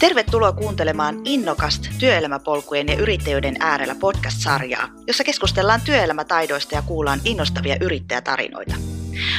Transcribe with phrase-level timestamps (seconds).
[0.00, 8.74] Tervetuloa kuuntelemaan Innokast työelämäpolkujen ja yrittäjyyden äärellä podcast-sarjaa, jossa keskustellaan työelämätaidoista ja kuullaan innostavia yrittäjätarinoita.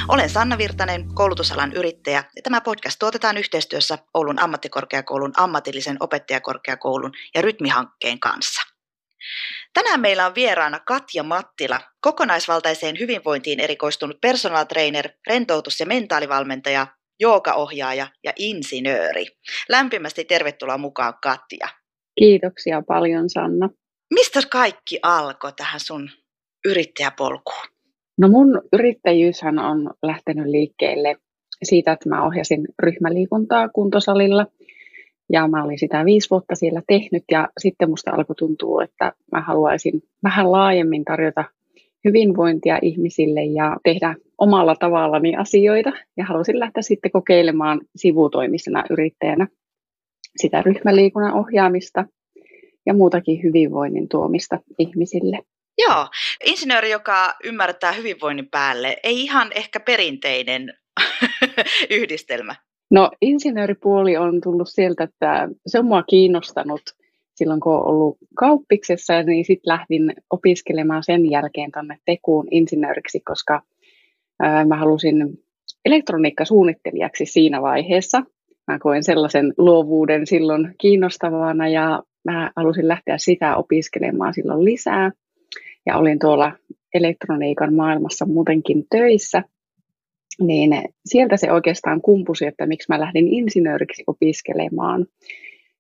[0.08, 7.42] Olen Sanna Virtanen, koulutusalan yrittäjä, ja tämä podcast tuotetaan yhteistyössä Oulun ammattikorkeakoulun ammatillisen opettajakorkeakoulun ja
[7.42, 8.62] Rytmihankkeen kanssa.
[9.74, 16.88] Tänään meillä on vieraana Katja Mattila, kokonaisvaltaiseen hyvinvointiin erikoistunut personal trainer, rentoutus- ja mentaalivalmentaja
[17.20, 19.26] joogaohjaaja ja insinööri.
[19.70, 21.68] Lämpimästi tervetuloa mukaan Katja.
[22.20, 23.70] Kiitoksia paljon Sanna.
[24.14, 26.10] Mistä kaikki alkoi tähän sun
[26.66, 27.68] yrittäjäpolkuun?
[28.18, 31.16] No mun yrittäjyyshän on lähtenyt liikkeelle
[31.64, 34.46] siitä, että mä ohjasin ryhmäliikuntaa kuntosalilla.
[35.34, 39.42] Ja mä olin sitä viisi vuotta siellä tehnyt ja sitten musta alkoi tuntua, että mä
[39.42, 41.44] haluaisin vähän laajemmin tarjota
[42.06, 45.92] hyvinvointia ihmisille ja tehdä omalla tavallani asioita.
[46.18, 49.48] Ja halusin lähteä sitten kokeilemaan sivutoimisena yrittäjänä
[50.42, 52.06] sitä ryhmäliikunnan ohjaamista
[52.86, 55.40] ja muutakin hyvinvoinnin tuomista ihmisille.
[55.78, 56.08] Joo,
[56.46, 60.74] insinööri, joka ymmärtää hyvinvoinnin päälle, ei ihan ehkä perinteinen
[62.00, 62.56] yhdistelmä.
[62.92, 66.82] No insinööripuoli on tullut sieltä, että se on mua kiinnostanut
[67.38, 73.62] silloin kun olen ollut kauppiksessa, niin sitten lähdin opiskelemaan sen jälkeen tuonne Tekuun insinööriksi, koska
[74.68, 75.40] mä halusin
[75.86, 78.24] elektroniikkasuunnittelijaksi siinä vaiheessa.
[78.68, 85.12] Mä koen sellaisen luovuuden silloin kiinnostavana ja mä halusin lähteä sitä opiskelemaan silloin lisää.
[85.86, 86.52] Ja olin tuolla
[86.94, 89.44] elektroniikan maailmassa muutenkin töissä,
[90.42, 90.72] niin
[91.06, 95.06] sieltä se oikeastaan kumpusi, että miksi mä lähdin insinööriksi opiskelemaan.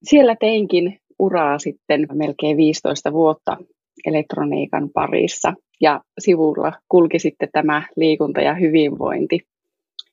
[0.04, 3.58] Siellä teinkin uraa sitten melkein 15 vuotta
[4.06, 9.40] elektroniikan parissa ja sivulla kulki sitten tämä liikunta ja hyvinvointi.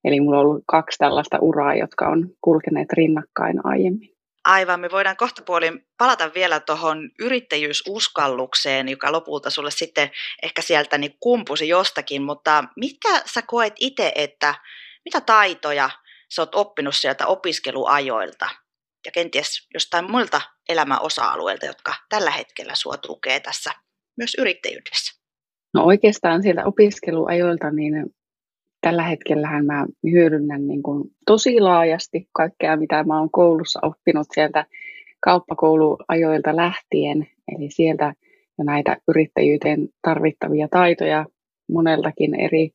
[0.05, 4.15] Eli mulla on ollut kaksi tällaista uraa, jotka on kulkeneet rinnakkain aiemmin.
[4.45, 10.11] Aivan, me voidaan kohta puolin palata vielä tuohon yrittäjyysuskallukseen, joka lopulta sulle sitten
[10.43, 14.55] ehkä sieltä niin kumpusi jostakin, mutta mitkä sä koet itse, että
[15.05, 15.91] mitä taitoja
[16.35, 18.49] sä oot oppinut sieltä opiskeluajoilta
[19.07, 23.71] ja kenties jostain muilta elämän osa-alueilta, jotka tällä hetkellä sua tukee tässä
[24.17, 25.24] myös yrittäjyydessä?
[25.75, 28.07] No oikeastaan sieltä opiskeluajoilta, niin
[28.81, 34.67] tällä hetkellähän mä hyödynnän niin kuin tosi laajasti kaikkea, mitä mä oon koulussa oppinut sieltä
[35.21, 37.27] kauppakouluajoilta lähtien.
[37.57, 38.15] Eli sieltä
[38.59, 41.27] jo näitä yrittäjyyteen tarvittavia taitoja
[41.71, 42.71] moneltakin eri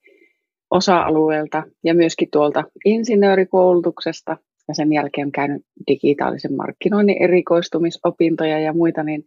[0.71, 9.25] osa-alueelta ja myöskin tuolta insinöörikoulutuksesta ja sen jälkeen käynyt digitaalisen markkinoinnin erikoistumisopintoja ja muita, niin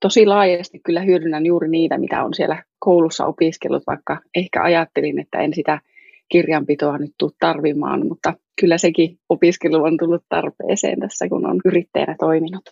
[0.00, 5.38] tosi laajasti kyllä hyödynnän juuri niitä, mitä on siellä koulussa opiskellut, vaikka ehkä ajattelin, että
[5.38, 5.80] en sitä
[6.28, 12.16] kirjanpitoa nyt tule tarvimaan, mutta kyllä sekin opiskelu on tullut tarpeeseen tässä, kun on yrittäjänä
[12.18, 12.70] toiminut.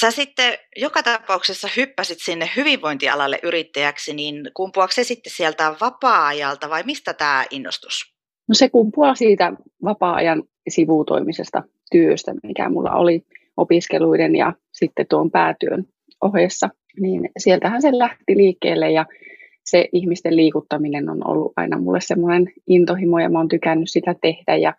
[0.00, 6.82] Sä sitten joka tapauksessa hyppäsit sinne hyvinvointialalle yrittäjäksi, niin kumpuako se sitten sieltä vapaa-ajalta vai
[6.86, 8.14] mistä tämä innostus?
[8.48, 9.52] No se kumpuaa siitä
[9.84, 13.22] vapaa-ajan sivutoimisesta työstä, mikä mulla oli
[13.56, 15.84] opiskeluiden ja sitten tuon päätyön
[16.20, 16.68] ohessa.
[17.00, 19.06] Niin sieltähän se lähti liikkeelle ja
[19.64, 24.56] se ihmisten liikuttaminen on ollut aina mulle semmoinen intohimo ja mä oon tykännyt sitä tehdä
[24.56, 24.74] ja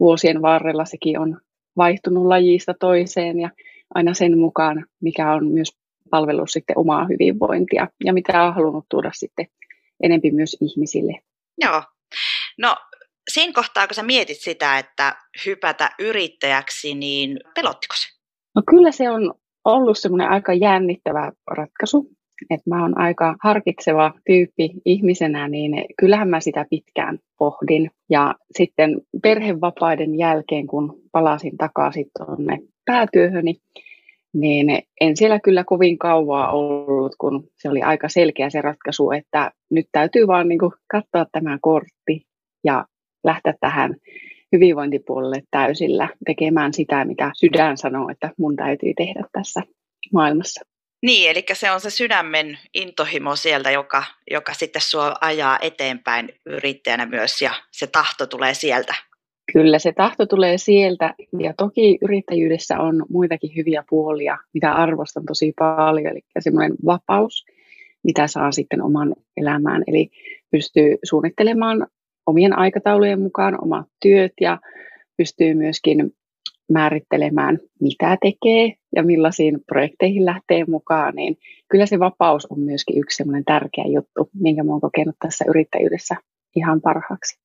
[0.00, 1.40] vuosien varrella sekin on
[1.76, 3.50] vaihtunut lajista toiseen ja
[3.94, 5.68] aina sen mukaan, mikä on myös
[6.10, 9.46] palvellut sitten omaa hyvinvointia ja mitä on halunnut tuoda sitten
[10.02, 11.20] enempi myös ihmisille.
[11.60, 11.82] Joo.
[12.58, 12.76] No
[13.32, 15.16] siinä kohtaa, kun sä mietit sitä, että
[15.46, 18.18] hypätä yrittäjäksi, niin pelottiko se?
[18.54, 22.10] No kyllä se on ollut semmoinen aika jännittävä ratkaisu.
[22.50, 27.90] Että mä oon aika harkitseva tyyppi ihmisenä, niin kyllähän mä sitä pitkään pohdin.
[28.10, 33.54] Ja sitten perhevapaiden jälkeen, kun palasin takaisin tuonne päätyöhöni,
[34.34, 39.50] niin en siellä kyllä kovin kauaa ollut, kun se oli aika selkeä se ratkaisu, että
[39.70, 40.60] nyt täytyy vaan niin
[40.90, 42.26] katsoa tämä kortti
[42.64, 42.84] ja
[43.24, 43.94] lähteä tähän
[44.54, 49.62] hyvinvointipuolelle täysillä tekemään sitä, mitä sydän sanoo, että mun täytyy tehdä tässä
[50.12, 50.60] maailmassa.
[51.02, 57.06] Niin, eli se on se sydämen intohimo sieltä, joka, joka sitten sua ajaa eteenpäin yrittäjänä
[57.06, 58.94] myös, ja se tahto tulee sieltä.
[59.52, 65.52] Kyllä, se tahto tulee sieltä, ja toki yrittäjyydessä on muitakin hyviä puolia, mitä arvostan tosi
[65.58, 67.44] paljon, eli semmoinen vapaus,
[68.04, 70.10] mitä saa sitten oman elämään, eli
[70.50, 71.86] pystyy suunnittelemaan
[72.26, 74.58] omien aikataulujen mukaan omat työt ja
[75.16, 76.12] pystyy myöskin
[76.72, 81.36] määrittelemään, mitä tekee ja millaisiin projekteihin lähtee mukaan, niin
[81.70, 86.16] kyllä se vapaus on myöskin yksi semmoinen tärkeä juttu, minkä olen kokenut tässä yrittäjyydessä
[86.56, 87.38] ihan parhaaksi.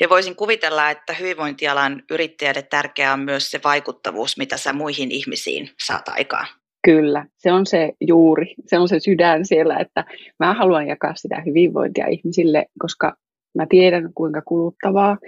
[0.00, 5.70] Ja voisin kuvitella, että hyvinvointialan yrittäjälle tärkeää on myös se vaikuttavuus, mitä sä muihin ihmisiin
[5.86, 6.46] saat aikaan.
[6.84, 10.04] Kyllä, se on se juuri, se on se sydän siellä, että
[10.38, 13.16] mä haluan jakaa sitä hyvinvointia ihmisille, koska
[13.56, 15.18] mä tiedän kuinka kuluttavaa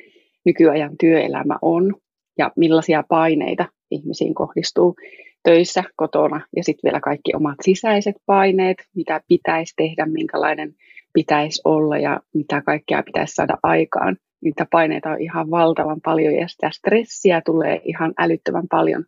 [0.44, 1.94] nykyajan työelämä on
[2.38, 4.96] ja millaisia paineita ihmisiin kohdistuu
[5.42, 10.74] töissä, kotona ja sitten vielä kaikki omat sisäiset paineet, mitä pitäisi tehdä, minkälainen
[11.12, 14.16] pitäisi olla ja mitä kaikkea pitäisi saada aikaan.
[14.40, 19.04] Niitä paineita on ihan valtavan paljon ja sitä stressiä tulee ihan älyttömän paljon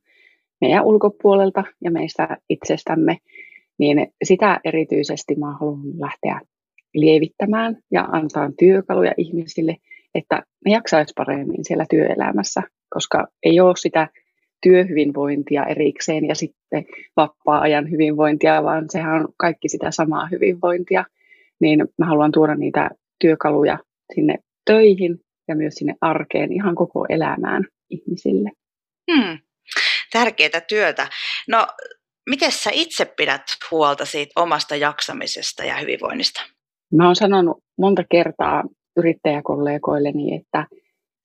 [0.61, 3.17] meidän ulkopuolelta ja meistä itsestämme.
[3.78, 6.40] Niin sitä erityisesti mä haluan lähteä
[6.94, 9.76] lievittämään ja antaa työkaluja ihmisille,
[10.14, 14.08] että ne jaksaisi paremmin siellä työelämässä, koska ei ole sitä
[14.62, 16.84] työhyvinvointia erikseen ja sitten
[17.16, 21.04] vapaa-ajan hyvinvointia, vaan sehän on kaikki sitä samaa hyvinvointia.
[21.60, 22.90] Niin mä haluan tuoda niitä
[23.20, 23.78] työkaluja
[24.14, 24.34] sinne
[24.64, 28.50] töihin ja myös sinne arkeen ihan koko elämään ihmisille.
[29.12, 29.38] Hmm.
[30.12, 31.08] Tärkeää työtä.
[31.48, 31.66] No,
[32.31, 36.43] miten sä itse pidät huolta siitä omasta jaksamisesta ja hyvinvoinnista?
[36.94, 38.64] Mä oon sanonut monta kertaa
[38.96, 40.66] yrittäjäkollegoilleni, että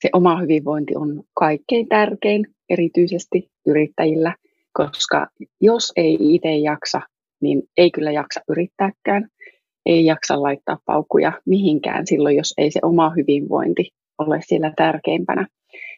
[0.01, 4.35] se oma hyvinvointi on kaikkein tärkein, erityisesti yrittäjillä,
[4.73, 5.27] koska
[5.62, 7.01] jos ei itse jaksa,
[7.41, 9.27] niin ei kyllä jaksa yrittääkään,
[9.85, 15.47] ei jaksa laittaa paukkuja mihinkään silloin, jos ei se oma hyvinvointi ole siellä tärkeimpänä.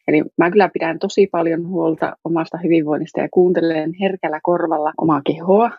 [0.08, 5.72] Eli mä kyllä pidän tosi paljon huolta omasta hyvinvoinnista ja kuuntelen herkällä korvalla omaa kehoa,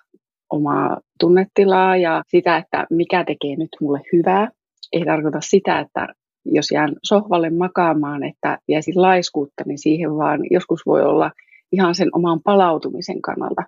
[0.51, 4.49] omaa tunnetilaa ja sitä, että mikä tekee nyt mulle hyvää.
[4.93, 6.09] Ei tarkoita sitä, että
[6.45, 11.31] jos jään sohvalle makaamaan, että jäisi laiskuutta, niin siihen vaan joskus voi olla
[11.73, 13.63] ihan sen oman palautumisen kannalta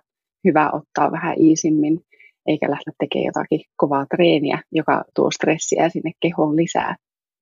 [0.47, 1.99] hyvä ottaa vähän iisimmin,
[2.47, 6.95] eikä lähteä tekemään jotakin kovaa treeniä, joka tuo stressiä sinne kehoon lisää.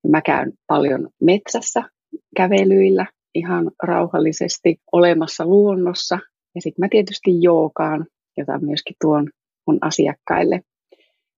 [0.08, 1.82] Mä käyn paljon metsässä
[2.36, 6.18] kävelyillä ihan rauhallisesti olemassa luonnossa.
[6.54, 8.06] Ja sitten mä tietysti jookaan,
[8.40, 9.30] jota myöskin tuon
[9.66, 10.60] mun asiakkaille.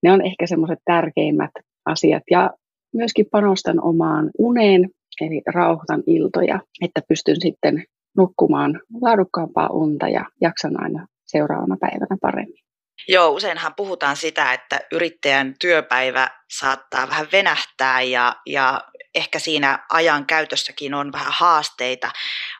[0.03, 1.51] Ne on ehkä semmoiset tärkeimmät
[1.85, 2.23] asiat.
[2.31, 2.51] Ja
[2.93, 4.89] myöskin panostan omaan uneen,
[5.21, 7.83] eli rauhoitan iltoja, että pystyn sitten
[8.17, 12.63] nukkumaan laadukkaampaa unta ja jaksan aina seuraavana päivänä paremmin.
[13.07, 18.81] Joo, useinhan puhutaan sitä, että yrittäjän työpäivä saattaa vähän venähtää ja, ja
[19.15, 22.11] ehkä siinä ajan käytössäkin on vähän haasteita.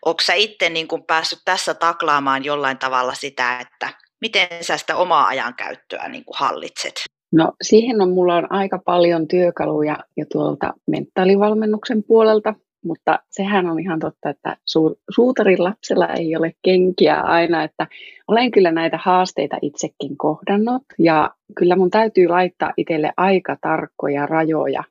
[0.06, 3.90] Onko sä itse niin päässyt tässä taklaamaan jollain tavalla sitä, että
[4.24, 6.94] miten sä sitä omaa ajankäyttöä niin kuin hallitset?
[7.32, 12.54] No siihen on, mulla on aika paljon työkaluja jo tuolta mentaalivalmennuksen puolelta,
[12.86, 17.88] mutta sehän on ihan totta, että su- suutarin lapsella ei ole kenkiä aina, että
[18.28, 24.84] olen kyllä näitä haasteita itsekin kohdannut ja kyllä mun täytyy laittaa itselle aika tarkkoja rajoja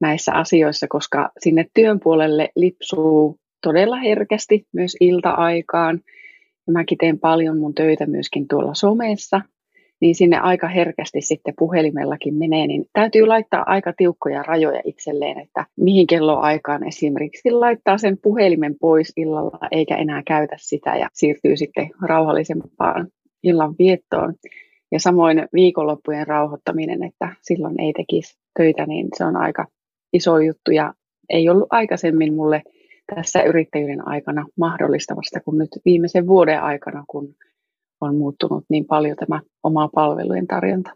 [0.00, 6.00] näissä asioissa, koska sinne työn puolelle lipsuu todella herkästi myös ilta-aikaan.
[6.70, 9.40] Mäkin teen paljon mun töitä myöskin tuolla somessa,
[10.00, 15.66] niin sinne aika herkästi sitten puhelimellakin menee, niin täytyy laittaa aika tiukkoja rajoja itselleen, että
[15.76, 21.90] mihin kelloaikaan esimerkiksi laittaa sen puhelimen pois illalla eikä enää käytä sitä ja siirtyy sitten
[22.02, 23.08] rauhallisempaan
[23.42, 24.34] illan viettoon.
[24.92, 29.66] Ja samoin viikonloppujen rauhoittaminen, että silloin ei tekisi töitä, niin se on aika
[30.12, 30.94] iso juttu ja
[31.28, 32.62] ei ollut aikaisemmin mulle
[33.14, 37.34] tässä yrittäjyyden aikana mahdollista vasta kuin nyt viimeisen vuoden aikana, kun
[38.00, 40.90] on muuttunut niin paljon tämä oma palvelujen tarjonta.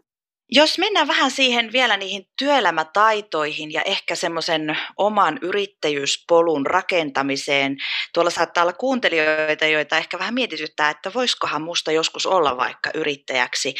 [0.51, 7.77] Jos mennään vähän siihen vielä niihin työelämätaitoihin ja ehkä semmoisen oman yrittäjyyspolun rakentamiseen.
[8.13, 13.73] Tuolla saattaa olla kuuntelijoita, joita ehkä vähän mietityttää, että voisikohan musta joskus olla vaikka yrittäjäksi.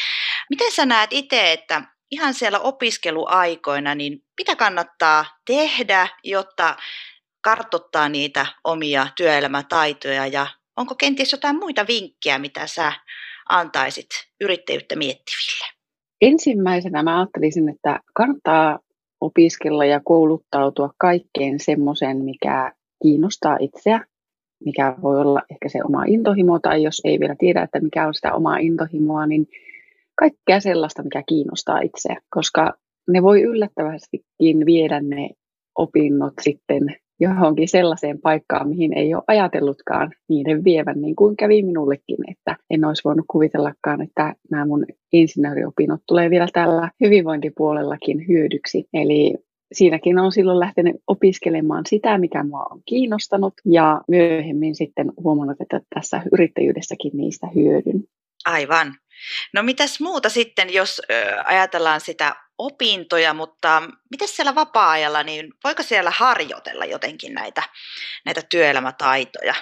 [0.50, 6.76] Miten sä näet itse, että ihan siellä opiskeluaikoina, niin mitä kannattaa tehdä, jotta
[7.46, 12.92] kartottaa niitä omia työelämätaitoja ja onko kenties jotain muita vinkkejä, mitä sä
[13.48, 14.08] antaisit
[14.40, 15.66] yrittäjyyttä miettiville?
[16.20, 18.78] Ensimmäisenä mä ajattelisin, että kannattaa
[19.20, 22.72] opiskella ja kouluttautua kaikkeen semmoisen, mikä
[23.02, 24.00] kiinnostaa itseä,
[24.64, 28.14] mikä voi olla ehkä se oma intohimo, tai jos ei vielä tiedä, että mikä on
[28.14, 29.46] sitä omaa intohimoa, niin
[30.14, 32.72] kaikkea sellaista, mikä kiinnostaa itseä, koska
[33.08, 35.30] ne voi yllättävästikin viedä ne
[35.78, 42.30] opinnot sitten johonkin sellaiseen paikkaan, mihin ei ole ajatellutkaan niiden vievän, niin kuin kävi minullekin,
[42.30, 48.84] että en olisi voinut kuvitellakaan, että nämä mun insinööriopinnot tulee vielä tällä hyvinvointipuolellakin hyödyksi.
[48.94, 49.34] Eli
[49.72, 55.80] siinäkin on silloin lähtenyt opiskelemaan sitä, mikä mua on kiinnostanut ja myöhemmin sitten huomannut, että
[55.94, 58.04] tässä yrittäjyydessäkin niistä hyödyn.
[58.46, 58.94] Aivan.
[59.54, 61.02] No mitäs muuta sitten, jos
[61.44, 67.62] ajatellaan sitä opintoja, mutta miten siellä vapaa-ajalla, niin voiko siellä harjoitella jotenkin näitä,
[68.24, 69.54] näitä työelämätaitoja?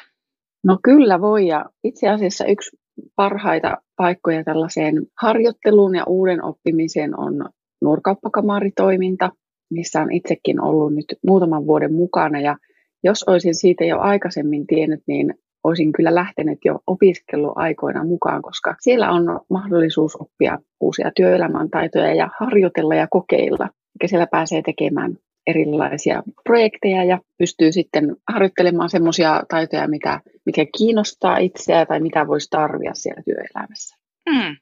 [0.65, 2.77] No kyllä voi ja itse asiassa yksi
[3.17, 7.49] parhaita paikkoja tällaiseen harjoitteluun ja uuden oppimiseen on
[7.83, 9.31] nurkauppakamaritoiminta,
[9.71, 12.57] missä on itsekin ollut nyt muutaman vuoden mukana ja
[13.05, 15.35] jos olisin siitä jo aikaisemmin tiennyt, niin
[15.65, 22.31] olisin kyllä lähtenyt jo opiskeluaikoina mukaan, koska siellä on mahdollisuus oppia uusia työelämän taitoja ja
[22.41, 23.69] harjoitella ja kokeilla.
[24.01, 25.17] Eli siellä pääsee tekemään
[25.47, 32.51] erilaisia projekteja ja pystyy sitten harjoittelemaan semmoisia taitoja, mitä, mikä kiinnostaa itseä tai mitä voisi
[32.51, 33.97] tarvia siellä työelämässä.
[34.31, 34.57] Hmm.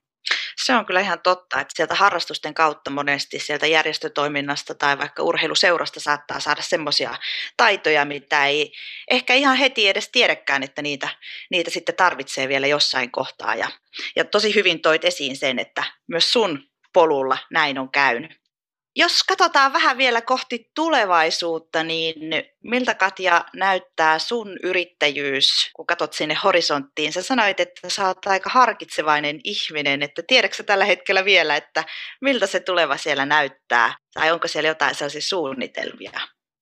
[0.65, 6.01] Se on kyllä ihan totta, että sieltä harrastusten kautta monesti sieltä järjestötoiminnasta tai vaikka urheiluseurasta
[6.01, 7.15] saattaa saada semmoisia
[7.57, 8.73] taitoja, mitä ei
[9.11, 11.09] ehkä ihan heti edes tiedäkään, että niitä,
[11.51, 13.55] niitä sitten tarvitsee vielä jossain kohtaa.
[13.55, 13.69] Ja,
[14.17, 18.42] ja tosi hyvin toit esiin sen, että myös sun polulla näin on käynyt.
[18.97, 22.15] Jos katsotaan vähän vielä kohti tulevaisuutta, niin
[22.65, 27.13] miltä Katja näyttää sun yrittäjyys, kun katsot sinne horisonttiin?
[27.13, 31.85] Sä sanoit, että sä oot aika harkitsevainen ihminen, että tiedätkö tällä hetkellä vielä, että
[32.21, 33.95] miltä se tuleva siellä näyttää?
[34.15, 36.21] Tai onko siellä jotain sellaisia suunnitelmia?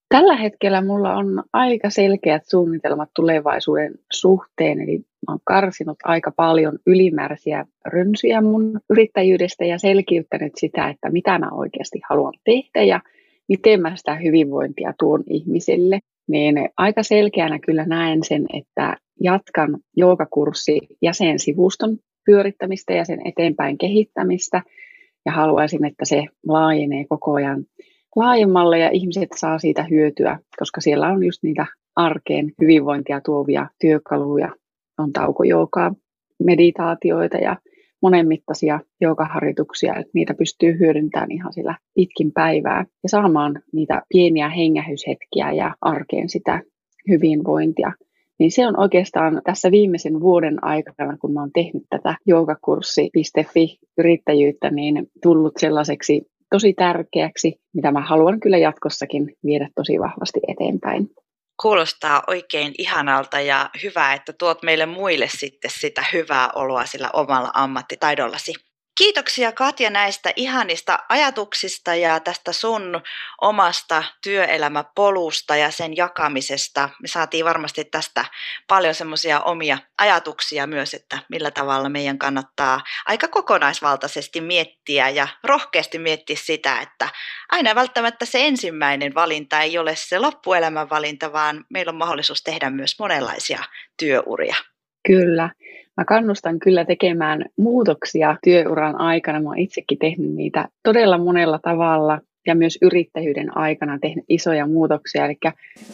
[0.09, 6.79] Tällä hetkellä mulla on aika selkeät suunnitelmat tulevaisuuden suhteen, eli mä oon karsinut aika paljon
[6.87, 13.01] ylimääräisiä rönsyjä mun yrittäjyydestä ja selkiyttänyt sitä, että mitä mä oikeasti haluan tehdä ja
[13.49, 16.01] miten mä sitä hyvinvointia tuon ihmisille.
[16.29, 24.63] Niin aika selkeänä kyllä näen sen, että jatkan joogakurssi jäsensivuston pyörittämistä ja sen eteenpäin kehittämistä
[25.27, 27.65] ja haluaisin, että se laajenee koko ajan
[28.17, 34.53] laajemmalle ja ihmiset saa siitä hyötyä, koska siellä on just niitä arkeen hyvinvointia tuovia työkaluja,
[35.01, 35.95] on taukojoukaa,
[36.45, 37.57] meditaatioita ja
[38.03, 45.53] monenmittaisia joogaharjoituksia, että niitä pystyy hyödyntämään ihan sillä pitkin päivää ja saamaan niitä pieniä hengähyshetkiä
[45.53, 46.63] ja arkeen sitä
[47.09, 47.93] hyvinvointia.
[48.39, 54.71] Niin se on oikeastaan tässä viimeisen vuoden aikana, kun mä oon tehnyt tätä joogakurssi.fi yrittäjyyttä,
[54.71, 61.11] niin tullut sellaiseksi tosi tärkeäksi, mitä mä haluan kyllä jatkossakin viedä tosi vahvasti eteenpäin.
[61.63, 67.51] Kuulostaa oikein ihanalta ja hyvä, että tuot meille muille sitten sitä hyvää oloa sillä omalla
[67.55, 68.70] ammattitaidollasi.
[69.01, 73.03] Kiitoksia Katja näistä ihanista ajatuksista ja tästä sun
[73.41, 76.89] omasta työelämäpolusta ja sen jakamisesta.
[77.03, 78.25] Me saatiin varmasti tästä
[78.69, 85.99] paljon semmoisia omia ajatuksia myös, että millä tavalla meidän kannattaa aika kokonaisvaltaisesti miettiä ja rohkeasti
[85.99, 87.09] miettiä sitä, että
[87.51, 92.71] aina välttämättä se ensimmäinen valinta ei ole se loppuelämän valinta, vaan meillä on mahdollisuus tehdä
[92.71, 93.65] myös monenlaisia
[93.97, 94.57] työuria.
[95.07, 95.51] Kyllä.
[95.97, 99.41] Mä kannustan kyllä tekemään muutoksia työuran aikana.
[99.41, 105.25] Mä oon itsekin tehnyt niitä todella monella tavalla ja myös yrittäjyyden aikana tehnyt isoja muutoksia.
[105.25, 105.37] Eli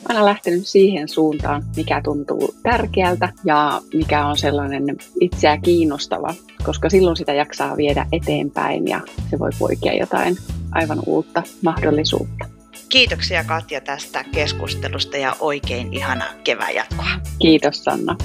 [0.09, 4.85] aina lähtenyt siihen suuntaan, mikä tuntuu tärkeältä ja mikä on sellainen
[5.21, 6.35] itseä kiinnostava,
[6.65, 10.37] koska silloin sitä jaksaa viedä eteenpäin ja se voi poikia jotain
[10.73, 12.45] aivan uutta mahdollisuutta.
[12.89, 17.07] Kiitoksia Katja tästä keskustelusta ja oikein ihanaa kevään jatkoa.
[17.39, 18.17] Kiitos Sanna.